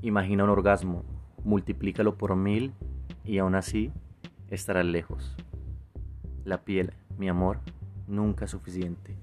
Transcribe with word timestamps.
Imagina 0.00 0.44
un 0.44 0.50
orgasmo, 0.50 1.04
multiplícalo 1.42 2.16
por 2.16 2.36
mil 2.36 2.72
y 3.24 3.38
aún 3.38 3.56
así 3.56 3.90
estarás 4.48 4.86
lejos. 4.86 5.34
La 6.44 6.62
piel, 6.64 6.92
mi 7.18 7.28
amor, 7.28 7.58
nunca 8.06 8.44
es 8.44 8.52
suficiente. 8.52 9.16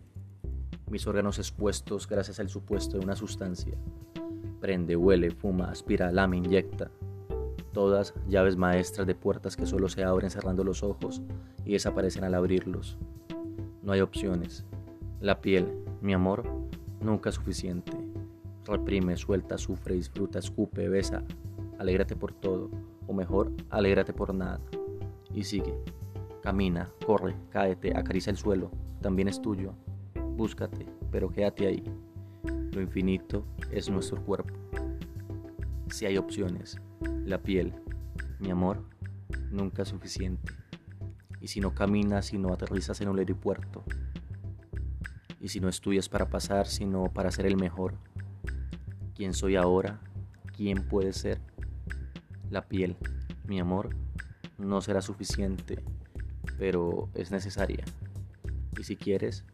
Mis 0.90 1.08
órganos 1.08 1.40
expuestos 1.40 2.10
gracias 2.10 2.42
al 2.42 2.50
supuesto 2.50 2.98
de 2.98 3.06
una 3.06 3.16
sustancia. 3.16 3.74
Prende, 4.60 4.98
huele, 4.98 5.32
fuma, 5.32 5.72
aspira, 5.72 6.12
lame, 6.12 6.38
inyecta. 6.38 6.92
Todas 7.72 8.14
llaves 8.28 8.58
maestras 8.58 9.08
de 9.08 9.16
puertas 9.16 9.56
que 9.56 9.66
solo 9.66 9.88
se 9.88 10.04
abren 10.04 10.30
cerrando 10.30 10.66
los 10.66 10.84
ojos 10.84 11.22
y 11.64 11.72
desaparecen 11.72 12.26
al 12.26 12.36
abrirlos. 12.36 12.98
No 13.82 13.94
hay 13.94 14.02
opciones. 14.02 14.66
La 15.22 15.40
piel, 15.40 15.72
mi 16.02 16.14
amor, 16.14 16.44
nunca 17.00 17.32
suficiente. 17.32 17.94
Reprime, 18.66 19.16
suelta, 19.16 19.58
sufre, 19.58 19.96
disfruta, 19.96 20.40
escupe, 20.40 20.90
besa. 20.90 21.24
Alégrate 21.78 22.16
por 22.16 22.34
todo, 22.34 22.72
o 23.06 23.14
mejor, 23.14 23.52
alégrate 23.70 24.12
por 24.12 24.34
nada. 24.34 24.60
Y 25.34 25.44
sigue. 25.44 25.78
Camina, 26.42 26.92
corre, 27.06 27.36
cáete, 27.52 27.96
acaricia 27.96 28.32
el 28.32 28.38
suelo. 28.38 28.72
También 29.02 29.28
es 29.28 29.42
tuyo. 29.42 29.76
Búscate, 30.36 30.88
pero 31.12 31.30
quédate 31.30 31.68
ahí. 31.68 31.84
Lo 32.72 32.82
infinito 32.82 33.46
es 33.72 33.90
nuestro 33.90 34.24
cuerpo. 34.24 34.54
Si 35.90 36.06
hay 36.06 36.18
opciones, 36.18 36.78
la 37.24 37.42
piel, 37.42 37.74
mi 38.40 38.50
amor, 38.50 38.84
nunca 39.52 39.84
es 39.84 39.90
suficiente. 39.90 40.52
Y 41.40 41.48
si 41.48 41.60
no 41.60 41.76
caminas 41.76 42.34
y 42.34 42.40
no 42.40 42.52
aterrizas 42.52 43.00
en 43.02 43.10
un 43.10 43.20
aeropuerto, 43.20 43.84
y 45.40 45.50
si 45.50 45.60
no 45.60 45.70
estudias 45.70 46.10
para 46.10 46.28
pasar, 46.28 46.66
sino 46.66 47.06
para 47.14 47.30
ser 47.30 47.46
el 47.46 47.56
mejor, 47.56 47.94
quién 49.16 49.34
soy 49.34 49.56
ahora, 49.56 50.00
quién 50.56 50.88
puede 50.88 51.14
ser. 51.14 51.40
La 52.50 52.68
piel, 52.68 52.98
mi 53.48 53.60
amor, 53.60 53.90
no 54.58 54.82
será 54.82 55.02
suficiente, 55.02 55.82
pero 56.58 57.10
es 57.14 57.32
necesaria. 57.32 57.84
Y 58.78 58.84
si 58.84 58.96
quieres, 58.96 59.46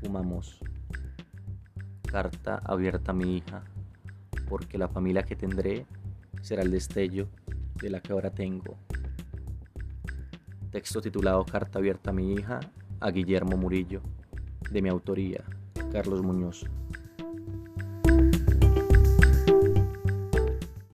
fumamos. 0.00 0.58
Carta 2.02 2.60
abierta 2.64 3.12
a 3.12 3.14
mi 3.14 3.36
hija, 3.36 3.64
porque 4.48 4.78
la 4.78 4.88
familia 4.88 5.22
que 5.22 5.36
tendré 5.36 5.86
será 6.42 6.62
el 6.62 6.70
destello 6.70 7.28
de 7.80 7.90
la 7.90 8.00
que 8.00 8.12
ahora 8.12 8.30
tengo. 8.30 8.76
Texto 10.70 11.00
titulado 11.00 11.44
Carta 11.44 11.78
abierta 11.78 12.10
a 12.10 12.12
mi 12.12 12.32
hija, 12.34 12.60
a 13.00 13.10
Guillermo 13.10 13.56
Murillo, 13.56 14.00
de 14.70 14.82
mi 14.82 14.88
autoría, 14.88 15.44
Carlos 15.92 16.22
Muñoz. 16.22 16.64